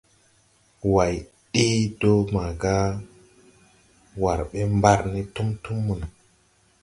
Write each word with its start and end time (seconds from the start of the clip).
Way 0.93 1.15
ɗee 1.53 1.81
do 1.99 2.11
maaga 2.33 2.73
war 4.21 4.39
ɓɛ 4.49 4.61
mbar 4.77 4.99
ne 5.13 5.21
tum 5.33 5.49
tum 5.63 5.77
mono. 5.85 6.07